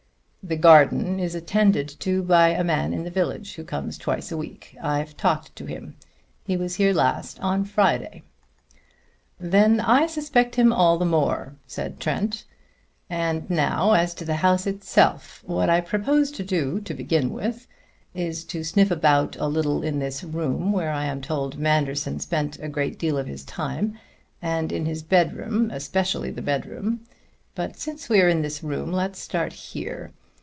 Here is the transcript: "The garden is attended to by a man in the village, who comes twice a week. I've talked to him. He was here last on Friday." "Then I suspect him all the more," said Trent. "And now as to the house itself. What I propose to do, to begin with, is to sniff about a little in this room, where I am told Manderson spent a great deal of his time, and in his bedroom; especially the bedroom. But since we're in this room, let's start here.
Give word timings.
"The 0.43 0.55
garden 0.57 1.19
is 1.19 1.35
attended 1.35 1.87
to 1.99 2.23
by 2.23 2.49
a 2.49 2.63
man 2.63 2.93
in 2.93 3.03
the 3.03 3.11
village, 3.11 3.53
who 3.55 3.63
comes 3.63 3.95
twice 3.95 4.31
a 4.31 4.37
week. 4.37 4.75
I've 4.81 5.15
talked 5.15 5.55
to 5.55 5.67
him. 5.67 5.95
He 6.47 6.57
was 6.57 6.75
here 6.75 6.95
last 6.95 7.39
on 7.41 7.63
Friday." 7.63 8.23
"Then 9.39 9.79
I 9.79 10.07
suspect 10.07 10.55
him 10.55 10.73
all 10.73 10.97
the 10.97 11.05
more," 11.05 11.53
said 11.67 11.99
Trent. 11.99 12.43
"And 13.07 13.47
now 13.51 13.93
as 13.93 14.15
to 14.15 14.25
the 14.25 14.37
house 14.37 14.65
itself. 14.65 15.43
What 15.45 15.69
I 15.69 15.79
propose 15.79 16.31
to 16.31 16.43
do, 16.43 16.81
to 16.81 16.93
begin 16.95 17.31
with, 17.31 17.67
is 18.15 18.43
to 18.45 18.63
sniff 18.63 18.89
about 18.89 19.35
a 19.39 19.45
little 19.47 19.83
in 19.83 19.99
this 19.99 20.23
room, 20.23 20.71
where 20.73 20.91
I 20.91 21.05
am 21.05 21.21
told 21.21 21.59
Manderson 21.59 22.19
spent 22.19 22.57
a 22.59 22.67
great 22.67 22.97
deal 22.97 23.15
of 23.19 23.27
his 23.27 23.45
time, 23.45 23.95
and 24.41 24.71
in 24.71 24.87
his 24.87 25.03
bedroom; 25.03 25.69
especially 25.69 26.31
the 26.31 26.41
bedroom. 26.41 27.01
But 27.53 27.77
since 27.77 28.09
we're 28.09 28.27
in 28.27 28.41
this 28.41 28.63
room, 28.63 28.91
let's 28.91 29.19
start 29.19 29.53
here. 29.53 30.11